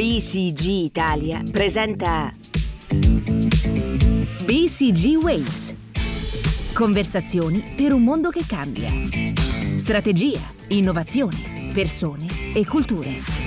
BCG 0.00 0.66
Italia 0.86 1.42
presenta 1.52 2.32
BCG 4.46 5.22
Waves. 5.22 5.74
Conversazioni 6.72 7.74
per 7.76 7.92
un 7.92 8.02
mondo 8.02 8.30
che 8.30 8.44
cambia. 8.46 8.88
Strategia, 9.74 10.40
innovazione, 10.68 11.70
persone 11.74 12.26
e 12.54 12.64
culture. 12.64 13.39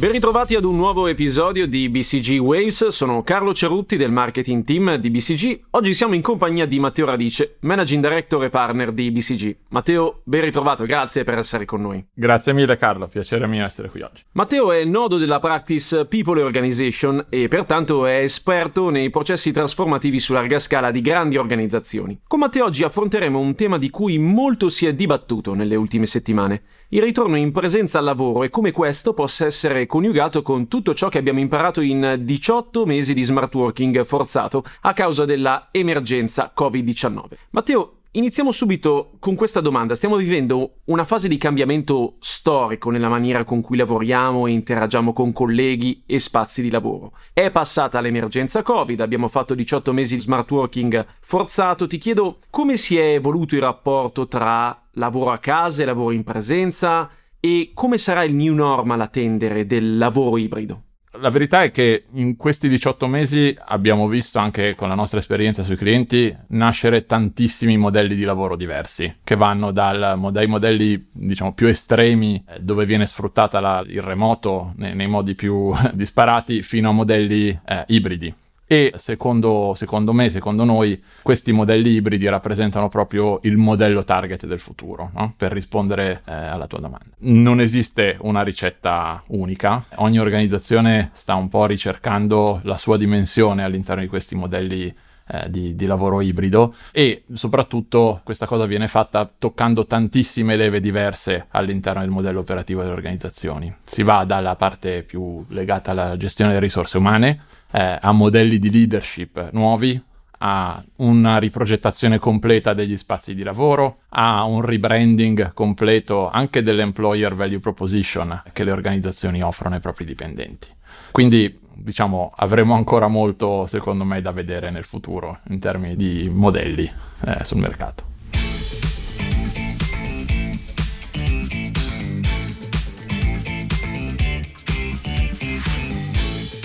Ben 0.00 0.12
ritrovati 0.12 0.54
ad 0.54 0.64
un 0.64 0.76
nuovo 0.76 1.08
episodio 1.08 1.66
di 1.66 1.90
BCG 1.90 2.38
Waves, 2.38 2.88
sono 2.88 3.22
Carlo 3.22 3.52
Cerutti 3.52 3.98
del 3.98 4.10
marketing 4.10 4.64
team 4.64 4.94
di 4.94 5.10
BCG. 5.10 5.64
Oggi 5.72 5.92
siamo 5.92 6.14
in 6.14 6.22
compagnia 6.22 6.64
di 6.64 6.80
Matteo 6.80 7.04
Radice, 7.04 7.58
managing 7.60 8.02
director 8.02 8.42
e 8.42 8.48
partner 8.48 8.92
di 8.92 9.10
BCG. 9.10 9.56
Matteo, 9.68 10.22
ben 10.24 10.40
ritrovato, 10.40 10.86
grazie 10.86 11.22
per 11.24 11.36
essere 11.36 11.66
con 11.66 11.82
noi. 11.82 12.02
Grazie 12.14 12.54
mille 12.54 12.78
Carlo, 12.78 13.08
piacere 13.08 13.46
mio 13.46 13.62
essere 13.62 13.90
qui 13.90 14.00
oggi. 14.00 14.22
Matteo 14.32 14.72
è 14.72 14.82
nodo 14.84 15.18
della 15.18 15.38
practice 15.38 16.06
People 16.06 16.40
Organization 16.40 17.26
e 17.28 17.48
pertanto 17.48 18.06
è 18.06 18.22
esperto 18.22 18.88
nei 18.88 19.10
processi 19.10 19.52
trasformativi 19.52 20.18
su 20.18 20.32
larga 20.32 20.58
scala 20.60 20.90
di 20.90 21.02
grandi 21.02 21.36
organizzazioni. 21.36 22.18
Con 22.26 22.38
Matteo 22.38 22.64
oggi 22.64 22.84
affronteremo 22.84 23.38
un 23.38 23.54
tema 23.54 23.76
di 23.76 23.90
cui 23.90 24.16
molto 24.16 24.70
si 24.70 24.86
è 24.86 24.94
dibattuto 24.94 25.52
nelle 25.52 25.76
ultime 25.76 26.06
settimane 26.06 26.62
il 26.92 27.02
ritorno 27.02 27.36
in 27.36 27.52
presenza 27.52 27.98
al 27.98 28.04
lavoro 28.04 28.42
e 28.42 28.50
come 28.50 28.72
questo 28.72 29.14
possa 29.14 29.46
essere 29.46 29.86
coniugato 29.86 30.42
con 30.42 30.66
tutto 30.66 30.92
ciò 30.92 31.08
che 31.08 31.18
abbiamo 31.18 31.38
imparato 31.38 31.80
in 31.80 32.16
18 32.20 32.84
mesi 32.84 33.14
di 33.14 33.22
smart 33.22 33.54
working 33.54 34.04
forzato 34.04 34.64
a 34.80 34.92
causa 34.92 35.24
della 35.24 35.68
emergenza 35.70 36.52
Covid-19. 36.56 37.22
Matteo, 37.50 37.99
Iniziamo 38.12 38.50
subito 38.50 39.12
con 39.20 39.36
questa 39.36 39.60
domanda. 39.60 39.94
Stiamo 39.94 40.16
vivendo 40.16 40.78
una 40.86 41.04
fase 41.04 41.28
di 41.28 41.36
cambiamento 41.36 42.16
storico 42.18 42.90
nella 42.90 43.08
maniera 43.08 43.44
con 43.44 43.60
cui 43.60 43.76
lavoriamo 43.76 44.48
e 44.48 44.50
interagiamo 44.50 45.12
con 45.12 45.32
colleghi 45.32 46.02
e 46.06 46.18
spazi 46.18 46.60
di 46.60 46.70
lavoro. 46.70 47.12
È 47.32 47.52
passata 47.52 48.00
l'emergenza 48.00 48.64
Covid, 48.64 48.98
abbiamo 48.98 49.28
fatto 49.28 49.54
18 49.54 49.92
mesi 49.92 50.16
di 50.16 50.22
smart 50.22 50.50
working 50.50 51.06
forzato. 51.20 51.86
Ti 51.86 51.98
chiedo 51.98 52.38
come 52.50 52.76
si 52.76 52.98
è 52.98 53.12
evoluto 53.14 53.54
il 53.54 53.60
rapporto 53.60 54.26
tra 54.26 54.88
lavoro 54.94 55.30
a 55.30 55.38
casa 55.38 55.82
e 55.82 55.84
lavoro 55.84 56.10
in 56.10 56.24
presenza 56.24 57.08
e 57.38 57.70
come 57.72 57.96
sarà 57.96 58.24
il 58.24 58.34
new 58.34 58.54
normal 58.54 59.02
a 59.02 59.06
tendere 59.06 59.66
del 59.66 59.98
lavoro 59.98 60.36
ibrido? 60.36 60.82
La 61.20 61.28
verità 61.28 61.62
è 61.62 61.70
che 61.70 62.04
in 62.12 62.36
questi 62.36 62.66
18 62.66 63.06
mesi 63.06 63.54
abbiamo 63.66 64.08
visto 64.08 64.38
anche 64.38 64.74
con 64.74 64.88
la 64.88 64.94
nostra 64.94 65.18
esperienza 65.18 65.62
sui 65.62 65.76
clienti 65.76 66.34
nascere 66.48 67.04
tantissimi 67.04 67.76
modelli 67.76 68.14
di 68.14 68.24
lavoro 68.24 68.56
diversi 68.56 69.16
che 69.22 69.36
vanno 69.36 69.70
dal, 69.70 70.18
dai 70.32 70.46
modelli 70.46 71.08
diciamo 71.12 71.52
più 71.52 71.66
estremi 71.66 72.42
eh, 72.48 72.60
dove 72.60 72.86
viene 72.86 73.06
sfruttata 73.06 73.60
la, 73.60 73.84
il 73.86 74.00
remoto 74.00 74.72
nei, 74.76 74.94
nei, 74.94 75.08
modi 75.08 75.34
più 75.34 75.70
disparati 75.92 76.62
fino 76.62 76.88
a 76.88 76.92
modelli 76.92 77.48
eh, 77.66 77.84
ibridi 77.88 78.34
e 78.72 78.92
secondo, 78.98 79.72
secondo, 79.74 80.12
me, 80.12 80.30
secondo 80.30 80.62
noi, 80.62 81.02
questi 81.22 81.50
modelli 81.50 81.90
ibridi 81.90 82.28
rappresentano 82.28 82.86
proprio 82.86 83.40
il 83.42 83.56
modello 83.56 84.04
target 84.04 84.46
del 84.46 84.60
futuro, 84.60 85.10
no? 85.12 85.34
per 85.36 85.50
rispondere 85.50 86.22
eh, 86.24 86.32
alla 86.32 86.68
tua 86.68 86.78
domanda. 86.78 87.06
Non 87.22 87.58
esiste 87.60 88.16
una 88.20 88.44
ricetta 88.44 89.24
unica, 89.30 89.84
ogni 89.96 90.20
organizzazione 90.20 91.10
sta 91.14 91.34
un 91.34 91.48
po' 91.48 91.66
ricercando 91.66 92.60
la 92.62 92.76
sua 92.76 92.96
dimensione 92.96 93.64
all'interno 93.64 94.02
di 94.02 94.08
questi 94.08 94.36
modelli 94.36 94.94
eh, 95.26 95.50
di, 95.50 95.74
di, 95.74 95.86
lavoro 95.86 96.20
ibrido 96.20 96.72
e 96.92 97.24
soprattutto 97.32 98.20
questa 98.22 98.46
cosa 98.46 98.66
viene 98.66 98.86
fatta 98.86 99.28
toccando 99.36 99.84
tantissime 99.84 100.54
leve 100.54 100.80
diverse 100.80 101.46
all'interno 101.50 102.02
del 102.02 102.10
modello 102.10 102.38
operativo 102.38 102.82
delle 102.82 102.94
organizzazioni. 102.94 103.74
Si 103.82 104.04
va 104.04 104.24
dalla 104.24 104.54
parte 104.54 105.02
più 105.02 105.44
legata 105.48 105.90
alla 105.90 106.16
gestione 106.16 106.52
delle 106.52 106.64
risorse 106.64 106.98
umane, 106.98 107.40
eh, 107.70 107.98
a 108.00 108.12
modelli 108.12 108.58
di 108.58 108.70
leadership 108.70 109.50
nuovi, 109.52 110.00
a 110.42 110.82
una 110.96 111.38
riprogettazione 111.38 112.18
completa 112.18 112.72
degli 112.72 112.96
spazi 112.96 113.34
di 113.34 113.42
lavoro, 113.42 114.00
a 114.10 114.44
un 114.44 114.62
rebranding 114.62 115.52
completo 115.52 116.30
anche 116.30 116.62
dell'employer 116.62 117.34
value 117.34 117.58
proposition 117.58 118.42
che 118.52 118.64
le 118.64 118.70
organizzazioni 118.70 119.42
offrono 119.42 119.74
ai 119.74 119.80
propri 119.80 120.04
dipendenti. 120.04 120.68
Quindi 121.10 121.58
diciamo 121.74 122.32
avremo 122.36 122.74
ancora 122.74 123.08
molto 123.08 123.64
secondo 123.66 124.04
me 124.04 124.20
da 124.20 124.32
vedere 124.32 124.70
nel 124.70 124.84
futuro 124.84 125.38
in 125.48 125.58
termini 125.58 125.96
di 125.96 126.28
modelli 126.30 126.90
eh, 127.26 127.44
sul 127.44 127.58
mercato. 127.58 128.04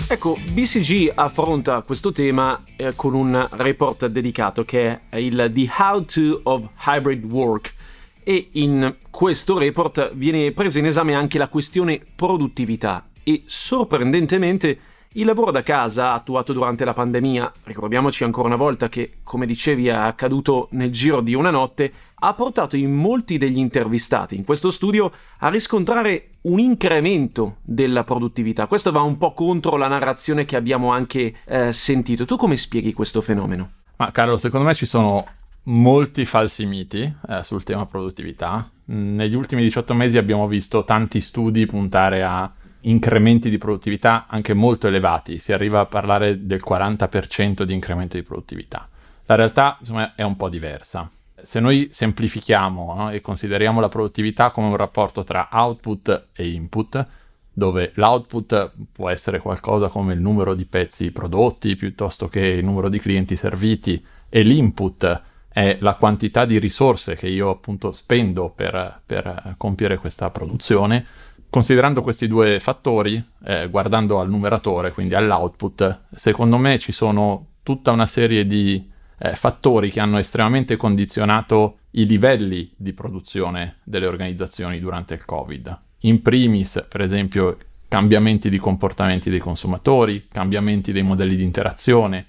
Ecco, 0.08 0.38
BCG 0.52 1.10
affronta 1.16 1.82
questo 1.82 2.12
tema 2.12 2.62
eh, 2.76 2.92
con 2.94 3.12
un 3.14 3.48
report 3.50 4.06
dedicato 4.06 4.64
che 4.64 5.00
è 5.08 5.16
il 5.16 5.50
The 5.52 5.68
How 5.78 6.04
to 6.04 6.40
of 6.44 6.68
Hybrid 6.86 7.24
Work. 7.24 7.74
E 8.22 8.50
in 8.52 8.94
questo 9.10 9.58
report 9.58 10.12
viene 10.14 10.52
presa 10.52 10.78
in 10.78 10.86
esame 10.86 11.16
anche 11.16 11.38
la 11.38 11.48
questione 11.48 12.00
produttività. 12.14 13.04
E 13.24 13.42
sorprendentemente 13.46 14.78
il 15.14 15.24
lavoro 15.24 15.50
da 15.50 15.62
casa 15.62 16.12
attuato 16.12 16.52
durante 16.52 16.84
la 16.84 16.92
pandemia, 16.92 17.52
ricordiamoci 17.64 18.22
ancora 18.22 18.46
una 18.46 18.56
volta 18.56 18.88
che, 18.88 19.14
come 19.24 19.44
dicevi, 19.44 19.88
è 19.88 19.92
accaduto 19.92 20.68
nel 20.72 20.92
giro 20.92 21.20
di 21.20 21.34
una 21.34 21.50
notte, 21.50 21.92
ha 22.14 22.32
portato 22.34 22.76
in 22.76 22.94
molti 22.94 23.38
degli 23.38 23.58
intervistati 23.58 24.36
in 24.36 24.44
questo 24.44 24.70
studio 24.70 25.10
a 25.38 25.48
riscontrare 25.48 26.35
un 26.46 26.58
incremento 26.58 27.56
della 27.62 28.04
produttività. 28.04 28.66
Questo 28.66 28.92
va 28.92 29.00
un 29.00 29.16
po' 29.16 29.32
contro 29.32 29.76
la 29.76 29.88
narrazione 29.88 30.44
che 30.44 30.56
abbiamo 30.56 30.90
anche 30.92 31.36
eh, 31.44 31.72
sentito. 31.72 32.24
Tu 32.24 32.36
come 32.36 32.56
spieghi 32.56 32.92
questo 32.92 33.20
fenomeno? 33.20 33.70
Ma 33.96 34.10
Carlo, 34.12 34.36
secondo 34.36 34.66
me 34.66 34.74
ci 34.74 34.86
sono 34.86 35.26
molti 35.64 36.24
falsi 36.24 36.66
miti 36.66 37.12
eh, 37.28 37.42
sul 37.42 37.64
tema 37.64 37.86
produttività. 37.86 38.70
Negli 38.86 39.34
ultimi 39.34 39.62
18 39.62 39.94
mesi 39.94 40.18
abbiamo 40.18 40.46
visto 40.46 40.84
tanti 40.84 41.20
studi 41.20 41.66
puntare 41.66 42.22
a 42.22 42.52
incrementi 42.82 43.50
di 43.50 43.58
produttività 43.58 44.26
anche 44.28 44.54
molto 44.54 44.86
elevati, 44.86 45.38
si 45.38 45.52
arriva 45.52 45.80
a 45.80 45.86
parlare 45.86 46.46
del 46.46 46.62
40% 46.64 47.62
di 47.62 47.74
incremento 47.74 48.16
di 48.16 48.22
produttività. 48.22 48.88
La 49.24 49.34
realtà 49.34 49.76
insomma, 49.80 50.14
è 50.14 50.22
un 50.22 50.36
po' 50.36 50.48
diversa. 50.48 51.10
Se 51.42 51.60
noi 51.60 51.88
semplifichiamo 51.90 52.94
no, 52.94 53.10
e 53.10 53.20
consideriamo 53.20 53.80
la 53.80 53.88
produttività 53.88 54.50
come 54.50 54.68
un 54.68 54.76
rapporto 54.76 55.22
tra 55.24 55.48
output 55.52 56.28
e 56.32 56.48
input, 56.48 57.06
dove 57.52 57.92
l'output 57.94 58.72
può 58.92 59.08
essere 59.08 59.38
qualcosa 59.38 59.88
come 59.88 60.14
il 60.14 60.20
numero 60.20 60.54
di 60.54 60.66
pezzi 60.66 61.10
prodotti 61.10 61.74
piuttosto 61.76 62.28
che 62.28 62.40
il 62.40 62.64
numero 62.64 62.88
di 62.88 62.98
clienti 62.98 63.36
serviti 63.36 64.04
e 64.28 64.42
l'input 64.42 65.22
è 65.48 65.78
la 65.80 65.94
quantità 65.94 66.44
di 66.44 66.58
risorse 66.58 67.14
che 67.14 67.28
io 67.28 67.48
appunto 67.48 67.92
spendo 67.92 68.50
per, 68.50 69.00
per 69.06 69.54
compiere 69.56 69.96
questa 69.96 70.30
produzione, 70.30 71.06
Considerando 71.48 72.02
questi 72.02 72.26
due 72.26 72.58
fattori, 72.58 73.22
eh, 73.44 73.68
guardando 73.68 74.20
al 74.20 74.28
numeratore, 74.28 74.92
quindi 74.92 75.14
all'output, 75.14 76.02
secondo 76.14 76.58
me 76.58 76.78
ci 76.78 76.92
sono 76.92 77.52
tutta 77.62 77.92
una 77.92 78.06
serie 78.06 78.46
di 78.46 78.90
eh, 79.18 79.34
fattori 79.34 79.90
che 79.90 80.00
hanno 80.00 80.18
estremamente 80.18 80.76
condizionato 80.76 81.78
i 81.92 82.06
livelli 82.06 82.70
di 82.76 82.92
produzione 82.92 83.76
delle 83.84 84.06
organizzazioni 84.06 84.78
durante 84.78 85.14
il 85.14 85.24
Covid. 85.24 85.78
In 86.00 86.22
primis, 86.22 86.84
per 86.88 87.00
esempio, 87.00 87.56
cambiamenti 87.88 88.50
di 88.50 88.58
comportamenti 88.58 89.30
dei 89.30 89.38
consumatori, 89.38 90.26
cambiamenti 90.30 90.92
dei 90.92 91.02
modelli 91.02 91.36
di 91.36 91.42
interazione, 91.42 92.26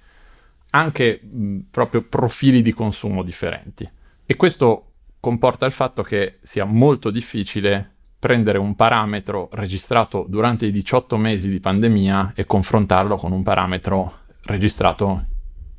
anche 0.71 1.19
mh, 1.21 1.57
proprio 1.71 2.03
profili 2.03 2.61
di 2.61 2.73
consumo 2.73 3.23
differenti. 3.23 3.89
E 4.25 4.35
questo 4.35 4.91
comporta 5.19 5.65
il 5.65 5.71
fatto 5.71 6.03
che 6.03 6.37
sia 6.41 6.65
molto 6.65 7.09
difficile 7.09 7.91
prendere 8.19 8.57
un 8.57 8.75
parametro 8.75 9.49
registrato 9.51 10.25
durante 10.27 10.65
i 10.65 10.71
18 10.71 11.17
mesi 11.17 11.49
di 11.49 11.59
pandemia 11.59 12.33
e 12.35 12.45
confrontarlo 12.45 13.15
con 13.15 13.31
un 13.31 13.43
parametro 13.43 14.19
registrato 14.43 15.25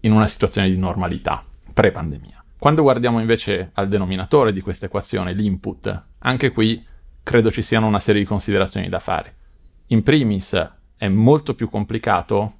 in 0.01 0.13
una 0.13 0.27
situazione 0.27 0.69
di 0.69 0.77
normalità, 0.77 1.45
pre-pandemia. 1.73 2.45
Quando 2.59 2.83
guardiamo 2.83 3.21
invece 3.21 3.71
al 3.75 3.89
denominatore 3.89 4.53
di 4.53 4.61
questa 4.61 4.87
equazione, 4.87 5.33
l'input, 5.33 6.05
anche 6.19 6.51
qui 6.51 6.85
credo 7.23 7.51
ci 7.51 7.63
siano 7.63 7.87
una 7.87 8.01
serie 8.01 8.23
di 8.23 8.27
considerazioni 8.27 8.89
da 8.89 8.99
fare. 8.99 9.37
In 9.89 10.03
primis 10.03 10.71
è 10.97 11.09
molto 11.09 11.55
più 11.55 11.71
complicato 11.71 12.55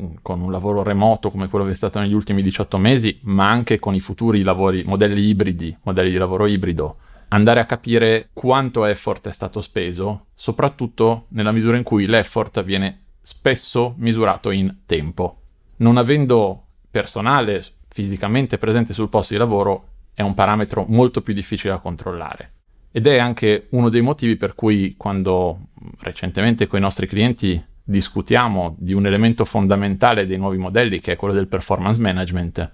mm, 0.00 0.14
con 0.22 0.40
un 0.40 0.50
lavoro 0.50 0.82
remoto 0.82 1.30
come 1.30 1.48
quello 1.48 1.64
che 1.64 1.72
è 1.72 1.74
stato 1.74 2.00
negli 2.00 2.14
ultimi 2.14 2.42
18 2.42 2.78
mesi, 2.78 3.18
ma 3.24 3.50
anche 3.50 3.78
con 3.78 3.94
i 3.94 4.00
futuri 4.00 4.42
lavori, 4.42 4.84
modelli 4.84 5.22
ibridi, 5.22 5.76
modelli 5.82 6.10
di 6.10 6.16
lavoro 6.16 6.46
ibrido, 6.46 6.96
andare 7.28 7.60
a 7.60 7.66
capire 7.66 8.30
quanto 8.32 8.84
effort 8.84 9.28
è 9.28 9.32
stato 9.32 9.60
speso, 9.60 10.26
soprattutto 10.34 11.26
nella 11.28 11.52
misura 11.52 11.76
in 11.76 11.82
cui 11.82 12.06
l'effort 12.06 12.62
viene 12.62 13.02
spesso 13.20 13.94
misurato 13.98 14.50
in 14.50 14.78
tempo. 14.86 15.40
Non 15.76 15.96
avendo 15.96 16.68
personale 16.92 17.64
fisicamente 17.88 18.58
presente 18.58 18.92
sul 18.92 19.08
posto 19.08 19.32
di 19.32 19.40
lavoro 19.40 19.88
è 20.14 20.22
un 20.22 20.34
parametro 20.34 20.84
molto 20.88 21.22
più 21.22 21.34
difficile 21.34 21.72
da 21.72 21.80
controllare. 21.80 22.52
ed 22.92 23.06
è 23.06 23.18
anche 23.18 23.68
uno 23.70 23.88
dei 23.88 24.02
motivi 24.02 24.36
per 24.36 24.54
cui 24.54 24.94
quando 24.96 25.68
recentemente 26.00 26.66
con 26.66 26.78
i 26.78 26.82
nostri 26.82 27.06
clienti 27.06 27.60
discutiamo 27.82 28.76
di 28.78 28.92
un 28.92 29.06
elemento 29.06 29.46
fondamentale 29.46 30.26
dei 30.26 30.36
nuovi 30.36 30.58
modelli 30.58 31.00
che 31.00 31.12
è 31.12 31.16
quello 31.16 31.32
del 31.32 31.48
performance 31.48 31.98
management, 31.98 32.70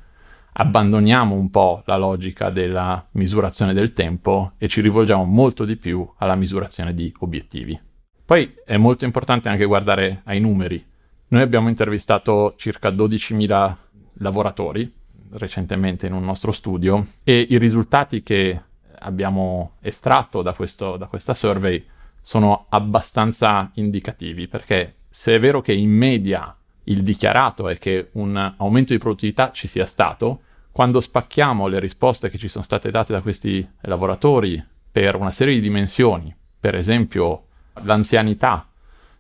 abbandoniamo 0.55 1.37
un 1.37 1.51
po' 1.51 1.83
la 1.87 1.97
logica 1.97 2.51
della 2.51 3.07
misurazione 3.13 3.73
del 3.73 3.93
tempo 3.93 4.55
e 4.59 4.67
ci 4.67 4.81
rivolgiamo 4.81 5.25
molto 5.25 5.65
di 5.65 5.77
più 5.77 6.07
alla 6.19 6.35
misurazione 6.35 6.93
di 6.95 7.15
obiettivi. 7.21 7.79
Poi 8.25 8.57
è 8.65 8.77
molto 8.77 9.05
importante 9.05 9.49
anche 9.49 9.65
guardare 9.65 10.23
ai 10.25 10.41
numeri. 10.41 10.85
Noi 11.29 11.43
abbiamo 11.43 11.69
intervistato 11.69 12.55
circa 12.57 12.91
12.000 12.91 13.77
lavoratori 14.19 14.93
recentemente 15.31 16.07
in 16.07 16.13
un 16.13 16.25
nostro 16.25 16.53
studio 16.53 17.07
e 17.23 17.47
i 17.51 17.59
risultati 17.59 18.23
che 18.23 18.61
abbiamo 19.01 19.73
estratto 19.81 20.43
da, 20.43 20.53
questo, 20.55 20.97
da 20.97 21.07
questa 21.07 21.35
survey 21.35 21.85
sono 22.21 22.67
abbastanza 22.69 23.71
indicativi 23.75 24.49
perché 24.49 24.95
se 25.09 25.35
è 25.35 25.41
vero 25.41 25.61
che 25.61 25.73
in 25.73 25.91
media 25.91 26.55
il 26.85 27.03
dichiarato 27.03 27.69
è 27.69 27.79
che 27.79 28.09
un 28.13 28.55
aumento 28.57 28.93
di 28.93 28.99
produttività 28.99 29.51
ci 29.53 29.69
sia 29.69 29.85
stato, 29.85 30.43
quando 30.73 31.01
spacchiamo 31.01 31.67
le 31.67 31.81
risposte 31.81 32.31
che 32.31 32.39
ci 32.39 32.49
sono 32.49 32.65
state 32.65 32.91
date 32.91 33.13
da 33.13 33.21
questi 33.21 33.67
lavoratori 33.83 34.65
per 34.91 35.17
una 35.17 35.31
serie 35.31 35.55
di 35.55 35.61
dimensioni, 35.61 36.35
per 36.59 36.75
esempio 36.75 37.45
l'anzianità 37.83 38.67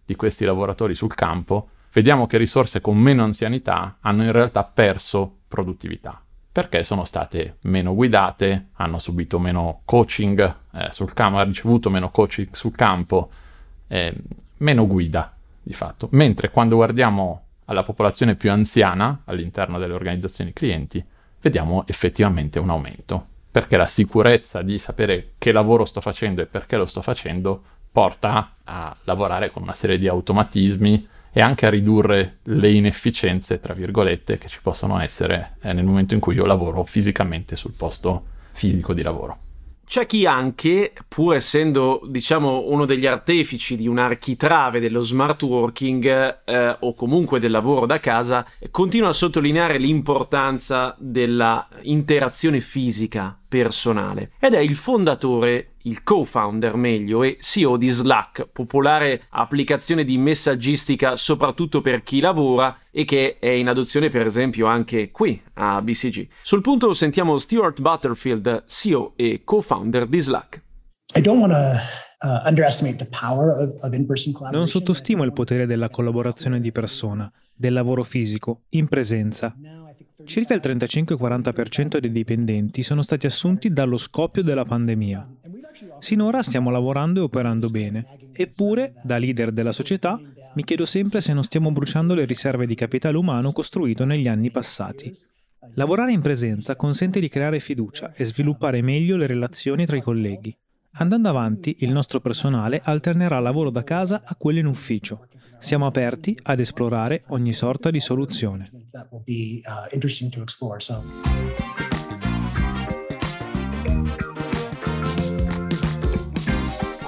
di 0.04 0.16
questi 0.16 0.44
lavoratori 0.44 0.94
sul 0.94 1.14
campo, 1.14 1.68
vediamo 1.92 2.26
che 2.26 2.38
risorse 2.38 2.80
con 2.80 2.96
meno 2.96 3.24
anzianità 3.24 3.98
hanno 4.00 4.24
in 4.24 4.32
realtà 4.32 4.64
perso 4.64 5.38
produttività 5.48 6.22
perché 6.58 6.82
sono 6.82 7.04
state 7.04 7.58
meno 7.62 7.94
guidate, 7.94 8.70
hanno 8.72 8.98
subito 8.98 9.38
meno 9.38 9.82
coaching 9.84 10.56
eh, 10.72 10.88
sul 10.90 11.12
campo, 11.12 11.38
hanno 11.38 11.46
ricevuto 11.46 11.88
meno 11.88 12.10
coaching 12.10 12.48
sul 12.50 12.74
campo, 12.74 13.30
eh, 13.86 14.12
meno 14.56 14.86
guida 14.88 15.32
di 15.62 15.72
fatto. 15.72 16.08
Mentre 16.12 16.50
quando 16.50 16.74
guardiamo 16.74 17.44
alla 17.66 17.84
popolazione 17.84 18.34
più 18.34 18.50
anziana 18.50 19.22
all'interno 19.26 19.78
delle 19.78 19.92
organizzazioni 19.92 20.52
clienti, 20.52 21.04
vediamo 21.40 21.86
effettivamente 21.86 22.58
un 22.58 22.70
aumento, 22.70 23.24
perché 23.52 23.76
la 23.76 23.86
sicurezza 23.86 24.60
di 24.60 24.80
sapere 24.80 25.34
che 25.38 25.52
lavoro 25.52 25.84
sto 25.84 26.00
facendo 26.00 26.42
e 26.42 26.46
perché 26.46 26.76
lo 26.76 26.86
sto 26.86 27.02
facendo 27.02 27.62
porta 27.92 28.54
a 28.64 28.96
lavorare 29.04 29.52
con 29.52 29.62
una 29.62 29.74
serie 29.74 29.96
di 29.96 30.08
automatismi 30.08 31.08
e 31.38 31.40
anche 31.40 31.66
a 31.66 31.70
ridurre 31.70 32.38
le 32.42 32.68
inefficienze, 32.68 33.60
tra 33.60 33.72
virgolette, 33.72 34.38
che 34.38 34.48
ci 34.48 34.58
possono 34.60 34.98
essere 34.98 35.52
eh, 35.62 35.72
nel 35.72 35.84
momento 35.84 36.14
in 36.14 36.18
cui 36.18 36.34
io 36.34 36.44
lavoro 36.44 36.82
fisicamente 36.82 37.54
sul 37.54 37.74
posto 37.76 38.24
fisico 38.50 38.92
di 38.92 39.02
lavoro. 39.02 39.38
C'è 39.86 40.04
chi 40.04 40.26
anche, 40.26 40.92
pur 41.06 41.36
essendo, 41.36 42.00
diciamo, 42.08 42.64
uno 42.66 42.84
degli 42.86 43.06
artefici 43.06 43.76
di 43.76 43.86
un 43.86 43.98
architrave 43.98 44.80
dello 44.80 45.00
smart 45.02 45.40
working 45.44 46.40
eh, 46.44 46.76
o 46.80 46.92
comunque 46.94 47.38
del 47.38 47.52
lavoro 47.52 47.86
da 47.86 48.00
casa, 48.00 48.44
continua 48.72 49.10
a 49.10 49.12
sottolineare 49.12 49.78
l'importanza 49.78 50.96
della 50.98 51.68
interazione 51.82 52.60
fisica 52.60 53.38
personale 53.46 54.32
ed 54.40 54.54
è 54.54 54.58
il 54.58 54.74
fondatore 54.74 55.74
il 55.88 56.02
co-founder 56.02 56.76
meglio 56.76 57.22
e 57.22 57.38
CEO 57.40 57.76
di 57.76 57.88
Slack, 57.88 58.48
popolare 58.52 59.22
applicazione 59.30 60.04
di 60.04 60.18
messaggistica 60.18 61.16
soprattutto 61.16 61.80
per 61.80 62.02
chi 62.02 62.20
lavora 62.20 62.76
e 62.90 63.04
che 63.04 63.38
è 63.38 63.48
in 63.48 63.68
adozione 63.68 64.10
per 64.10 64.26
esempio 64.26 64.66
anche 64.66 65.10
qui 65.10 65.40
a 65.54 65.80
BCG. 65.80 66.28
Sul 66.42 66.60
punto 66.60 66.92
sentiamo 66.92 67.38
Stuart 67.38 67.80
Butterfield, 67.80 68.64
CEO 68.66 69.14
e 69.16 69.42
co-founder 69.44 70.06
di 70.06 70.18
Slack. 70.20 70.62
Uh, 72.20 72.50
non 74.50 74.66
sottostimo 74.66 75.22
il 75.22 75.32
potere 75.32 75.66
della 75.66 75.88
collaborazione 75.88 76.60
di 76.60 76.72
persona, 76.72 77.30
del 77.54 77.72
lavoro 77.72 78.02
fisico, 78.02 78.64
in 78.70 78.88
presenza. 78.88 79.54
Circa 80.24 80.52
il 80.52 80.60
35-40% 80.62 81.98
dei 81.98 82.10
dipendenti 82.10 82.82
sono 82.82 83.02
stati 83.02 83.26
assunti 83.26 83.72
dallo 83.72 83.96
scoppio 83.96 84.42
della 84.42 84.64
pandemia. 84.64 85.36
Sinora 85.98 86.42
stiamo 86.42 86.70
lavorando 86.70 87.20
e 87.20 87.22
operando 87.22 87.68
bene, 87.68 88.30
eppure, 88.32 88.94
da 89.02 89.18
leader 89.18 89.52
della 89.52 89.72
società, 89.72 90.20
mi 90.54 90.64
chiedo 90.64 90.84
sempre 90.84 91.20
se 91.20 91.32
non 91.32 91.44
stiamo 91.44 91.70
bruciando 91.70 92.14
le 92.14 92.24
riserve 92.24 92.66
di 92.66 92.74
capitale 92.74 93.16
umano 93.16 93.52
costruito 93.52 94.04
negli 94.04 94.28
anni 94.28 94.50
passati. 94.50 95.12
Lavorare 95.74 96.12
in 96.12 96.20
presenza 96.20 96.76
consente 96.76 97.20
di 97.20 97.28
creare 97.28 97.60
fiducia 97.60 98.12
e 98.12 98.24
sviluppare 98.24 98.82
meglio 98.82 99.16
le 99.16 99.26
relazioni 99.26 99.86
tra 99.86 99.96
i 99.96 100.02
colleghi. 100.02 100.56
Andando 100.92 101.28
avanti, 101.28 101.76
il 101.80 101.92
nostro 101.92 102.20
personale 102.20 102.80
alternerà 102.82 103.38
lavoro 103.38 103.70
da 103.70 103.84
casa 103.84 104.22
a 104.24 104.34
quello 104.34 104.58
in 104.58 104.66
ufficio. 104.66 105.26
Siamo 105.58 105.86
aperti 105.86 106.36
ad 106.42 106.60
esplorare 106.60 107.24
ogni 107.28 107.52
sorta 107.52 107.90
di 107.90 108.00
soluzione. 108.00 108.70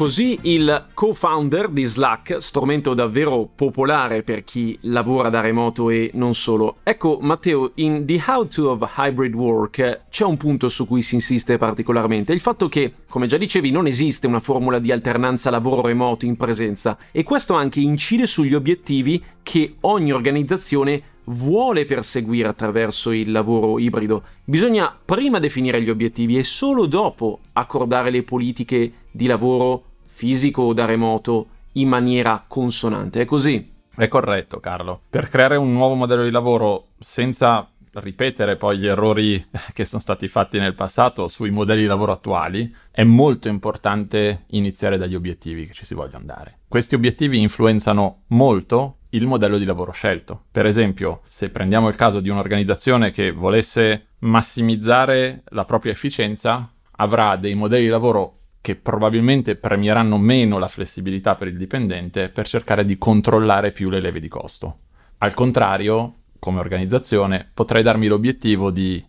Così 0.00 0.38
il 0.44 0.86
co-founder 0.94 1.68
di 1.68 1.84
Slack, 1.84 2.40
strumento 2.40 2.94
davvero 2.94 3.46
popolare 3.54 4.22
per 4.22 4.44
chi 4.44 4.78
lavora 4.84 5.28
da 5.28 5.42
remoto 5.42 5.90
e 5.90 6.10
non 6.14 6.32
solo. 6.32 6.76
Ecco, 6.84 7.18
Matteo, 7.20 7.72
in 7.74 8.06
The 8.06 8.18
How 8.26 8.48
to 8.48 8.70
of 8.70 8.94
Hybrid 8.96 9.34
Work 9.34 10.04
c'è 10.08 10.24
un 10.24 10.38
punto 10.38 10.70
su 10.70 10.86
cui 10.86 11.02
si 11.02 11.16
insiste 11.16 11.58
particolarmente, 11.58 12.32
il 12.32 12.40
fatto 12.40 12.66
che, 12.70 12.94
come 13.10 13.26
già 13.26 13.36
dicevi, 13.36 13.70
non 13.70 13.86
esiste 13.86 14.26
una 14.26 14.40
formula 14.40 14.78
di 14.78 14.90
alternanza 14.90 15.50
lavoro 15.50 15.82
remoto 15.82 16.24
in 16.24 16.38
presenza 16.38 16.96
e 17.12 17.22
questo 17.22 17.52
anche 17.52 17.80
incide 17.80 18.26
sugli 18.26 18.54
obiettivi 18.54 19.22
che 19.42 19.74
ogni 19.80 20.12
organizzazione 20.12 21.02
vuole 21.24 21.84
perseguire 21.84 22.48
attraverso 22.48 23.10
il 23.10 23.30
lavoro 23.30 23.78
ibrido. 23.78 24.22
Bisogna 24.44 24.96
prima 25.04 25.38
definire 25.38 25.82
gli 25.82 25.90
obiettivi 25.90 26.38
e 26.38 26.42
solo 26.42 26.86
dopo 26.86 27.40
accordare 27.52 28.10
le 28.10 28.22
politiche 28.22 28.92
di 29.10 29.26
lavoro 29.26 29.88
fisico 30.20 30.60
o 30.60 30.74
da 30.74 30.84
remoto 30.84 31.46
in 31.72 31.88
maniera 31.88 32.44
consonante. 32.46 33.22
È 33.22 33.24
così? 33.24 33.72
È 33.96 34.06
corretto, 34.06 34.60
Carlo. 34.60 35.00
Per 35.08 35.30
creare 35.30 35.56
un 35.56 35.72
nuovo 35.72 35.94
modello 35.94 36.24
di 36.24 36.30
lavoro 36.30 36.88
senza 36.98 37.66
ripetere 37.94 38.56
poi 38.56 38.76
gli 38.76 38.86
errori 38.86 39.42
che 39.72 39.86
sono 39.86 40.02
stati 40.02 40.28
fatti 40.28 40.58
nel 40.58 40.74
passato 40.74 41.26
sui 41.28 41.50
modelli 41.50 41.80
di 41.80 41.86
lavoro 41.86 42.12
attuali, 42.12 42.70
è 42.90 43.02
molto 43.02 43.48
importante 43.48 44.44
iniziare 44.48 44.98
dagli 44.98 45.14
obiettivi 45.14 45.66
che 45.66 45.72
ci 45.72 45.86
si 45.86 45.94
vogliono 45.94 46.26
dare. 46.26 46.58
Questi 46.68 46.94
obiettivi 46.94 47.40
influenzano 47.40 48.24
molto 48.28 48.96
il 49.10 49.26
modello 49.26 49.56
di 49.56 49.64
lavoro 49.64 49.90
scelto. 49.90 50.44
Per 50.52 50.66
esempio, 50.66 51.22
se 51.24 51.48
prendiamo 51.48 51.88
il 51.88 51.96
caso 51.96 52.20
di 52.20 52.28
un'organizzazione 52.28 53.10
che 53.10 53.30
volesse 53.30 54.08
massimizzare 54.18 55.44
la 55.46 55.64
propria 55.64 55.92
efficienza, 55.92 56.70
avrà 56.96 57.36
dei 57.36 57.54
modelli 57.54 57.84
di 57.84 57.90
lavoro 57.90 58.39
che 58.60 58.76
probabilmente 58.76 59.56
premieranno 59.56 60.18
meno 60.18 60.58
la 60.58 60.68
flessibilità 60.68 61.34
per 61.34 61.48
il 61.48 61.56
dipendente 61.56 62.28
per 62.28 62.46
cercare 62.46 62.84
di 62.84 62.98
controllare 62.98 63.72
più 63.72 63.88
le 63.88 64.00
leve 64.00 64.20
di 64.20 64.28
costo. 64.28 64.78
Al 65.18 65.34
contrario, 65.34 66.14
come 66.38 66.60
organizzazione, 66.60 67.48
potrei 67.52 67.82
darmi 67.82 68.06
l'obiettivo 68.06 68.70
di 68.70 69.02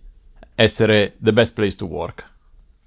essere 0.56 1.16
the 1.22 1.34
best 1.34 1.54
place 1.54 1.76
to 1.76 1.86
work. 1.86 2.30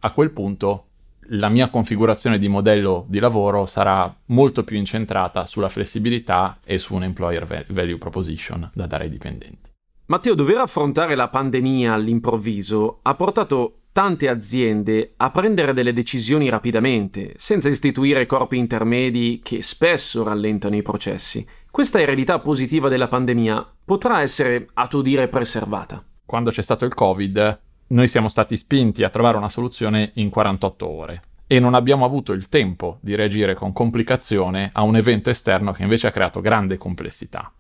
A 0.01 0.13
quel 0.13 0.31
punto 0.31 0.89
la 1.29 1.49
mia 1.49 1.71
configurazione 1.71 2.39
di 2.39 2.49
modello 2.49 3.07
di 3.09 3.19
lavoro 3.19 3.65
sarà 3.67 4.15
molto 4.27 4.65
più 4.65 4.77
incentrata 4.77 5.47
sulla 5.47 5.71
flessibilità 5.71 6.59
e 6.65 6.77
su 6.79 6.95
un 6.95 7.05
employer 7.05 7.65
value 7.69 7.99
proposition 7.99 8.71
da 8.75 8.87
dare 8.87 9.05
ai 9.05 9.11
dipendenti. 9.11 9.71
Matteo, 10.07 10.35
dover 10.35 10.59
affrontare 10.59 11.15
la 11.15 11.29
pandemia 11.29 11.95
all'improvviso 11.95 12.99
ha 13.03 13.15
portato 13.15 13.84
tante 13.95 14.29
aziende 14.29 15.13
a 15.19 15.31
prendere 15.31 15.73
delle 15.73 15.93
decisioni 15.93 16.49
rapidamente, 16.49 17.35
senza 17.37 17.69
istituire 17.69 18.27
corpi 18.27 18.57
intermedi 18.57 19.41
che 19.41 19.63
spesso 19.63 20.25
rallentano 20.25 20.75
i 20.75 20.83
processi. 20.83 21.47
Questa 21.71 22.01
eredità 22.01 22.41
positiva 22.41 22.89
della 22.89 23.07
pandemia 23.07 23.65
potrà 23.85 24.21
essere, 24.21 24.67
a 24.75 24.89
tuo 24.89 25.01
dire, 25.01 25.29
preservata. 25.29 26.05
Quando 26.27 26.51
c'è 26.51 26.61
stato 26.61 26.85
il 26.85 26.93
Covid, 26.93 27.61
noi 27.87 28.09
siamo 28.09 28.27
stati 28.27 28.57
spinti 28.57 29.05
a 29.05 29.11
trovare 29.11 29.37
una 29.37 29.49
soluzione 29.49 30.11
in 30.15 30.29
48 30.29 30.89
ore 30.89 31.23
e 31.47 31.61
non 31.61 31.75
abbiamo 31.75 32.05
avuto 32.05 32.33
il 32.33 32.49
tempo 32.49 32.99
di 33.01 33.15
reagire 33.15 33.55
con 33.55 33.73
complicazione 33.73 34.71
a 34.73 34.83
un 34.83 34.97
evento 34.97 35.31
esterno 35.31 35.71
che 35.71 35.83
invece 35.85 36.09
ha 36.09 36.11
creato 36.11 36.41
grande 36.41 36.79
complessità 36.79 37.53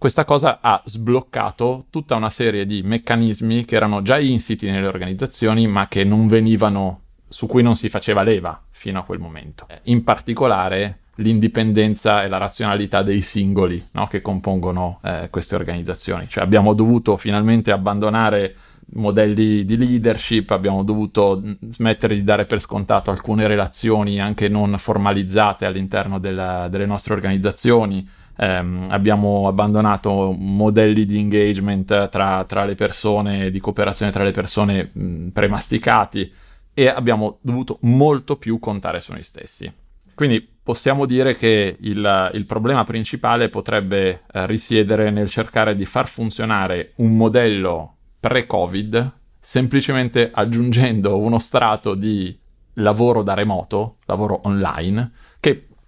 questa 0.00 0.24
cosa 0.24 0.60
ha 0.62 0.80
sbloccato 0.82 1.84
tutta 1.90 2.14
una 2.16 2.30
serie 2.30 2.64
di 2.64 2.80
meccanismi 2.80 3.66
che 3.66 3.76
erano 3.76 4.00
già 4.00 4.18
insiti 4.18 4.64
nelle 4.70 4.86
organizzazioni, 4.86 5.66
ma 5.66 5.88
che 5.88 6.04
non 6.04 6.26
venivano, 6.26 7.00
su 7.28 7.46
cui 7.46 7.62
non 7.62 7.76
si 7.76 7.90
faceva 7.90 8.22
leva 8.22 8.58
fino 8.70 8.98
a 8.98 9.02
quel 9.02 9.18
momento. 9.18 9.66
In 9.84 10.02
particolare 10.02 11.00
l'indipendenza 11.16 12.22
e 12.22 12.28
la 12.28 12.38
razionalità 12.38 13.02
dei 13.02 13.20
singoli 13.20 13.88
no, 13.92 14.06
che 14.06 14.22
compongono 14.22 15.00
eh, 15.02 15.28
queste 15.28 15.54
organizzazioni. 15.54 16.26
Cioè 16.30 16.44
abbiamo 16.44 16.72
dovuto 16.72 17.18
finalmente 17.18 17.70
abbandonare 17.70 18.56
modelli 18.92 19.66
di 19.66 19.76
leadership, 19.76 20.48
abbiamo 20.52 20.82
dovuto 20.82 21.42
smettere 21.68 22.14
di 22.14 22.24
dare 22.24 22.46
per 22.46 22.58
scontato 22.60 23.10
alcune 23.10 23.46
relazioni 23.46 24.18
anche 24.18 24.48
non 24.48 24.78
formalizzate 24.78 25.66
all'interno 25.66 26.18
della, 26.18 26.68
delle 26.68 26.86
nostre 26.86 27.12
organizzazioni. 27.12 28.08
Um, 28.36 28.86
abbiamo 28.88 29.48
abbandonato 29.48 30.34
modelli 30.36 31.04
di 31.04 31.18
engagement 31.18 32.08
tra, 32.08 32.44
tra, 32.44 32.64
le 32.64 32.74
persone, 32.74 33.50
di 33.50 33.60
cooperazione 33.60 34.12
tra 34.12 34.24
le 34.24 34.30
persone 34.30 34.90
mh, 34.92 35.28
premasticati 35.28 36.32
e 36.72 36.88
abbiamo 36.88 37.38
dovuto 37.42 37.78
molto 37.82 38.36
più 38.36 38.58
contare 38.58 39.00
su 39.00 39.12
noi 39.12 39.22
stessi. 39.22 39.70
Quindi 40.14 40.46
possiamo 40.62 41.06
dire 41.06 41.34
che 41.34 41.76
il, 41.80 42.30
il 42.34 42.46
problema 42.46 42.84
principale 42.84 43.48
potrebbe 43.48 44.22
eh, 44.32 44.46
risiedere 44.46 45.10
nel 45.10 45.28
cercare 45.28 45.74
di 45.74 45.84
far 45.84 46.08
funzionare 46.08 46.92
un 46.96 47.16
modello 47.16 47.96
pre-Covid 48.20 49.18
semplicemente 49.40 50.30
aggiungendo 50.32 51.18
uno 51.18 51.38
strato 51.38 51.94
di 51.94 52.38
lavoro 52.74 53.22
da 53.22 53.34
remoto, 53.34 53.96
lavoro 54.04 54.40
online, 54.44 55.10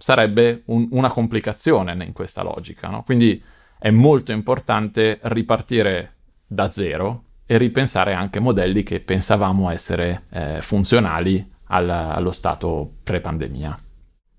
sarebbe 0.02 0.62
un, 0.66 0.88
una 0.90 1.08
complicazione 1.08 1.92
in 2.04 2.12
questa 2.12 2.42
logica. 2.42 2.88
No? 2.88 3.04
Quindi 3.04 3.40
è 3.78 3.90
molto 3.90 4.32
importante 4.32 5.20
ripartire 5.22 6.14
da 6.44 6.72
zero 6.72 7.22
e 7.46 7.56
ripensare 7.56 8.12
anche 8.12 8.40
modelli 8.40 8.82
che 8.82 8.98
pensavamo 8.98 9.70
essere 9.70 10.24
eh, 10.30 10.58
funzionali 10.60 11.48
al, 11.66 11.88
allo 11.88 12.32
stato 12.32 12.94
pre-pandemia. 13.04 13.78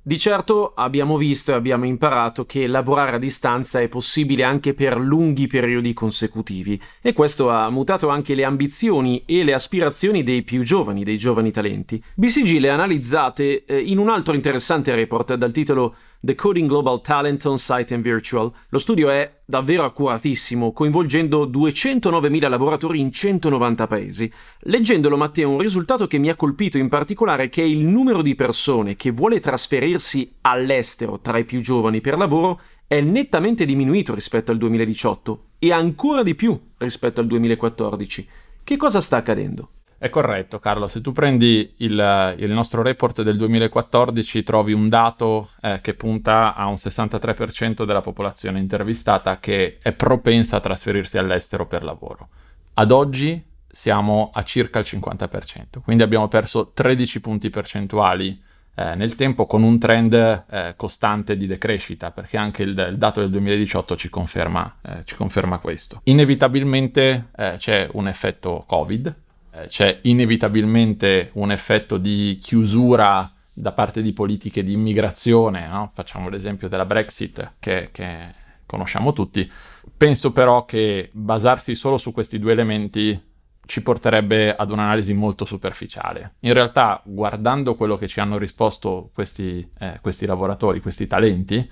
Di 0.05 0.17
certo 0.17 0.73
abbiamo 0.75 1.15
visto 1.15 1.51
e 1.51 1.53
abbiamo 1.53 1.85
imparato 1.85 2.45
che 2.45 2.67
lavorare 2.67 3.15
a 3.15 3.19
distanza 3.19 3.79
è 3.79 3.87
possibile 3.87 4.43
anche 4.43 4.73
per 4.73 4.99
lunghi 4.99 5.47
periodi 5.47 5.93
consecutivi 5.93 6.77
e 7.01 7.13
questo 7.13 7.49
ha 7.49 7.69
mutato 7.69 8.09
anche 8.09 8.35
le 8.35 8.43
ambizioni 8.43 9.23
e 9.25 9.45
le 9.45 9.53
aspirazioni 9.53 10.21
dei 10.21 10.43
più 10.43 10.61
giovani, 10.63 11.05
dei 11.05 11.15
giovani 11.15 11.51
talenti. 11.51 12.03
BCG 12.15 12.59
le 12.59 12.69
ha 12.69 12.73
analizzate 12.73 13.63
eh, 13.63 13.79
in 13.79 13.97
un 13.97 14.09
altro 14.09 14.33
interessante 14.33 14.93
report 14.93 15.35
dal 15.35 15.53
titolo 15.53 15.95
Decoding 16.25 16.69
Global 16.69 17.01
Talent 17.01 17.43
on 17.43 17.59
Site 17.59 17.93
and 17.93 18.01
Virtual. 18.01 18.49
Lo 18.69 18.77
studio 18.77 19.09
è 19.09 19.41
davvero 19.43 19.83
accuratissimo, 19.83 20.71
coinvolgendo 20.71 21.45
209.000 21.47 22.47
lavoratori 22.47 23.01
in 23.01 23.11
190 23.11 23.87
paesi. 23.87 24.31
Leggendolo, 24.59 25.17
Matteo, 25.17 25.49
un 25.49 25.59
risultato 25.59 26.07
che 26.07 26.19
mi 26.19 26.29
ha 26.29 26.37
colpito 26.37 26.77
in 26.77 26.87
particolare 26.87 27.43
è 27.43 27.49
che 27.49 27.61
il 27.61 27.83
numero 27.83 28.21
di 28.21 28.35
persone 28.35 28.95
che 28.95 29.11
vuole 29.11 29.41
trasferirsi 29.41 30.35
all'estero 30.39 31.19
tra 31.19 31.37
i 31.37 31.43
più 31.43 31.59
giovani 31.59 31.99
per 31.99 32.17
lavoro 32.17 32.61
è 32.87 33.01
nettamente 33.01 33.65
diminuito 33.65 34.13
rispetto 34.13 34.53
al 34.53 34.57
2018 34.59 35.47
e 35.59 35.73
ancora 35.73 36.23
di 36.23 36.35
più 36.35 36.57
rispetto 36.77 37.19
al 37.19 37.27
2014. 37.27 38.27
Che 38.63 38.77
cosa 38.77 39.01
sta 39.01 39.17
accadendo? 39.17 39.71
È 40.03 40.09
corretto, 40.09 40.59
Carlo. 40.59 40.89
Se 40.89 40.99
tu 40.99 41.13
prendi 41.13 41.75
il, 41.77 42.35
il 42.37 42.51
nostro 42.51 42.81
report 42.81 43.21
del 43.21 43.37
2014, 43.37 44.43
trovi 44.43 44.73
un 44.73 44.89
dato 44.89 45.51
eh, 45.61 45.79
che 45.79 45.93
punta 45.93 46.55
a 46.55 46.65
un 46.65 46.73
63% 46.73 47.85
della 47.85 48.01
popolazione 48.01 48.59
intervistata 48.59 49.39
che 49.39 49.77
è 49.81 49.93
propensa 49.93 50.57
a 50.57 50.59
trasferirsi 50.59 51.17
all'estero 51.17 51.67
per 51.67 51.85
lavoro. 51.85 52.27
Ad 52.73 52.91
oggi 52.91 53.41
siamo 53.65 54.31
a 54.33 54.43
circa 54.43 54.79
il 54.79 54.85
50%, 54.89 55.79
quindi 55.81 56.03
abbiamo 56.03 56.27
perso 56.27 56.71
13 56.73 57.21
punti 57.21 57.49
percentuali 57.49 58.37
eh, 58.75 58.95
nel 58.95 59.15
tempo 59.15 59.45
con 59.45 59.63
un 59.63 59.79
trend 59.79 60.13
eh, 60.13 60.73
costante 60.75 61.37
di 61.37 61.47
decrescita, 61.47 62.11
perché 62.11 62.35
anche 62.35 62.63
il, 62.63 62.87
il 62.89 62.97
dato 62.97 63.21
del 63.21 63.29
2018 63.29 63.95
ci 63.95 64.09
conferma, 64.09 64.79
eh, 64.81 65.03
ci 65.05 65.15
conferma 65.15 65.59
questo. 65.59 66.01
Inevitabilmente 66.03 67.29
eh, 67.37 67.55
c'è 67.57 67.87
un 67.93 68.09
effetto 68.09 68.65
Covid, 68.67 69.21
c'è 69.67 69.99
inevitabilmente 70.03 71.29
un 71.33 71.51
effetto 71.51 71.97
di 71.97 72.37
chiusura 72.41 73.31
da 73.53 73.71
parte 73.71 74.01
di 74.01 74.13
politiche 74.13 74.63
di 74.63 74.73
immigrazione, 74.73 75.67
no? 75.67 75.91
facciamo 75.93 76.29
l'esempio 76.29 76.67
della 76.67 76.85
Brexit 76.85 77.53
che, 77.59 77.89
che 77.91 78.33
conosciamo 78.65 79.13
tutti. 79.13 79.49
Penso 79.95 80.31
però 80.31 80.65
che 80.65 81.09
basarsi 81.13 81.75
solo 81.75 81.97
su 81.97 82.11
questi 82.11 82.39
due 82.39 82.51
elementi 82.51 83.31
ci 83.65 83.81
porterebbe 83.81 84.55
ad 84.55 84.71
un'analisi 84.71 85.13
molto 85.13 85.45
superficiale. 85.45 86.35
In 86.39 86.53
realtà, 86.53 87.01
guardando 87.05 87.75
quello 87.75 87.97
che 87.97 88.07
ci 88.07 88.19
hanno 88.19 88.37
risposto 88.37 89.11
questi, 89.13 89.69
eh, 89.79 89.99
questi 90.01 90.25
lavoratori, 90.25 90.81
questi 90.81 91.07
talenti, 91.07 91.69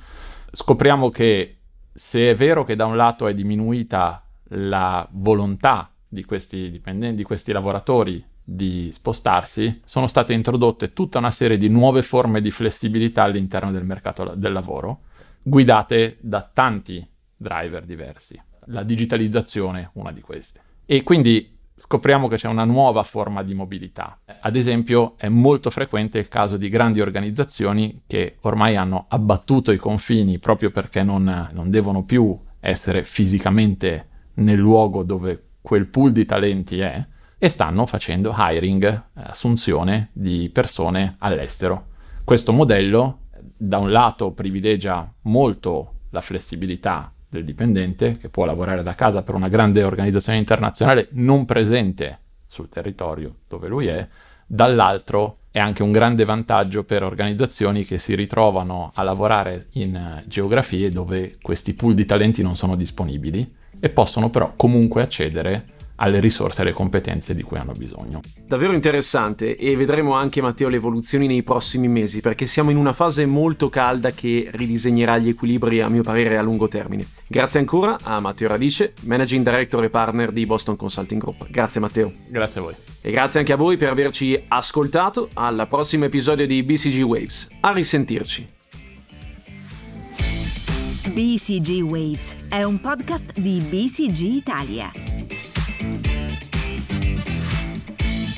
scopriamo 0.51 1.09
che 1.09 1.57
se 1.93 2.29
è 2.29 2.35
vero 2.35 2.63
che 2.63 2.75
da 2.75 2.85
un 2.85 2.95
lato 2.95 3.27
è 3.27 3.33
diminuita 3.33 4.23
la 4.53 5.07
volontà 5.11 5.90
di 6.13 6.25
questi 6.25 6.69
dipendenti, 6.69 7.15
di 7.15 7.23
questi 7.23 7.53
lavoratori 7.53 8.21
di 8.43 8.91
spostarsi, 8.91 9.79
sono 9.85 10.07
state 10.07 10.33
introdotte 10.33 10.91
tutta 10.91 11.19
una 11.19 11.31
serie 11.31 11.57
di 11.57 11.69
nuove 11.69 12.03
forme 12.03 12.41
di 12.41 12.51
flessibilità 12.51 13.23
all'interno 13.23 13.71
del 13.71 13.85
mercato 13.85 14.33
del 14.35 14.51
lavoro, 14.51 15.03
guidate 15.41 16.17
da 16.19 16.49
tanti 16.53 17.07
driver 17.37 17.85
diversi. 17.85 18.37
La 18.65 18.83
digitalizzazione 18.83 19.91
una 19.93 20.11
di 20.11 20.19
queste. 20.19 20.59
E 20.85 21.01
quindi 21.03 21.57
scopriamo 21.75 22.27
che 22.27 22.35
c'è 22.35 22.49
una 22.49 22.65
nuova 22.65 23.03
forma 23.03 23.41
di 23.41 23.53
mobilità. 23.53 24.19
Ad 24.41 24.57
esempio, 24.57 25.13
è 25.15 25.29
molto 25.29 25.69
frequente 25.69 26.19
il 26.19 26.27
caso 26.27 26.57
di 26.57 26.67
grandi 26.67 26.99
organizzazioni 26.99 28.01
che 28.05 28.35
ormai 28.41 28.75
hanno 28.75 29.05
abbattuto 29.07 29.71
i 29.71 29.77
confini 29.77 30.39
proprio 30.39 30.71
perché 30.71 31.03
non, 31.03 31.49
non 31.53 31.69
devono 31.69 32.03
più 32.03 32.37
essere 32.59 33.05
fisicamente 33.05 34.07
nel 34.35 34.59
luogo 34.59 35.03
dove 35.03 35.45
quel 35.61 35.87
pool 35.87 36.11
di 36.11 36.25
talenti 36.25 36.79
è 36.79 37.05
e 37.37 37.49
stanno 37.49 37.85
facendo 37.85 38.35
hiring, 38.37 39.03
assunzione 39.13 40.09
di 40.13 40.49
persone 40.53 41.15
all'estero. 41.19 41.87
Questo 42.23 42.53
modello 42.53 43.21
da 43.57 43.77
un 43.79 43.91
lato 43.91 44.31
privilegia 44.31 45.11
molto 45.21 45.93
la 46.11 46.21
flessibilità 46.21 47.11
del 47.27 47.43
dipendente 47.43 48.17
che 48.17 48.29
può 48.29 48.45
lavorare 48.45 48.83
da 48.83 48.93
casa 48.93 49.23
per 49.23 49.35
una 49.35 49.47
grande 49.47 49.83
organizzazione 49.83 50.37
internazionale 50.37 51.07
non 51.11 51.45
presente 51.45 52.19
sul 52.45 52.69
territorio 52.69 53.37
dove 53.47 53.67
lui 53.67 53.87
è, 53.87 54.07
dall'altro 54.45 55.37
è 55.49 55.59
anche 55.59 55.81
un 55.81 55.91
grande 55.91 56.25
vantaggio 56.25 56.83
per 56.83 57.03
organizzazioni 57.03 57.85
che 57.85 57.97
si 57.97 58.15
ritrovano 58.15 58.91
a 58.93 59.03
lavorare 59.03 59.67
in 59.73 59.95
eh, 59.95 60.23
geografie 60.27 60.89
dove 60.89 61.37
questi 61.41 61.73
pool 61.73 61.93
di 61.93 62.05
talenti 62.05 62.41
non 62.41 62.55
sono 62.55 62.75
disponibili 62.75 63.59
e 63.81 63.89
possono 63.89 64.29
però 64.29 64.53
comunque 64.55 65.01
accedere 65.01 65.65
alle 66.01 66.19
risorse 66.19 66.59
e 66.59 66.63
alle 66.63 66.73
competenze 66.73 67.35
di 67.35 67.43
cui 67.43 67.57
hanno 67.57 67.73
bisogno. 67.73 68.21
Davvero 68.45 68.73
interessante 68.73 69.55
e 69.55 69.75
vedremo 69.75 70.13
anche 70.13 70.41
Matteo 70.41 70.67
le 70.67 70.77
evoluzioni 70.77 71.27
nei 71.27 71.43
prossimi 71.43 71.87
mesi 71.87 72.21
perché 72.21 72.45
siamo 72.47 72.71
in 72.71 72.77
una 72.77 72.93
fase 72.93 73.25
molto 73.25 73.69
calda 73.69 74.11
che 74.11 74.49
ridisegnerà 74.51 75.17
gli 75.17 75.29
equilibri 75.29 75.79
a 75.79 75.89
mio 75.89 76.01
parere 76.01 76.37
a 76.37 76.41
lungo 76.41 76.67
termine. 76.67 77.05
Grazie 77.27 77.59
ancora 77.59 77.97
a 78.01 78.19
Matteo 78.19 78.47
Radice, 78.47 78.93
Managing 79.03 79.43
Director 79.43 79.83
e 79.83 79.89
Partner 79.89 80.31
di 80.31 80.45
Boston 80.45 80.75
Consulting 80.75 81.21
Group. 81.21 81.49
Grazie 81.49 81.79
Matteo. 81.79 82.11
Grazie 82.27 82.59
a 82.59 82.63
voi. 82.63 82.73
E 82.99 83.11
grazie 83.11 83.39
anche 83.39 83.53
a 83.53 83.57
voi 83.57 83.77
per 83.77 83.89
averci 83.89 84.43
ascoltato. 84.47 85.29
Al 85.33 85.65
prossimo 85.69 86.05
episodio 86.05 86.47
di 86.47 86.63
BCG 86.63 87.03
Waves. 87.03 87.47
A 87.61 87.71
risentirci. 87.71 88.59
BCG 91.21 91.81
Waves 91.83 92.35
è 92.49 92.63
un 92.63 92.81
podcast 92.81 93.39
di 93.39 93.59
BCG 93.59 94.21
Italia. 94.21 94.91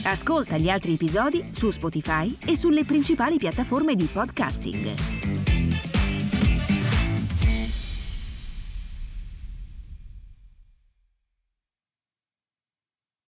Ascolta 0.03 0.57
gli 0.57 0.67
altri 0.67 0.95
episodi 0.95 1.45
su 1.51 1.69
Spotify 1.69 2.35
e 2.45 2.57
sulle 2.57 2.83
principali 2.83 3.37
piattaforme 3.37 3.95
di 3.95 4.09
podcasting. 4.11 5.52